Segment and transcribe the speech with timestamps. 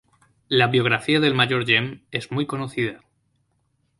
[0.47, 3.03] La biografía del mayor Gem es muy conocida.